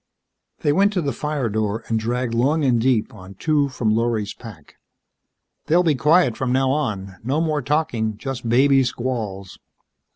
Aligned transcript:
They 0.61 0.73
went 0.73 0.91
to 0.93 1.01
the 1.03 1.13
fire 1.13 1.47
door 1.47 1.83
and 1.87 1.99
dragged 1.99 2.33
long 2.33 2.65
and 2.65 2.81
deep 2.81 3.13
on 3.13 3.35
two 3.35 3.69
from 3.69 3.93
Lorry's 3.93 4.33
pack. 4.33 4.77
"They'll 5.67 5.83
be 5.83 5.93
quiet 5.93 6.35
from 6.35 6.51
now 6.51 6.71
on. 6.71 7.17
No 7.23 7.39
more 7.39 7.61
talking 7.61 8.17
just 8.17 8.49
baby 8.49 8.83
squalls." 8.83 9.59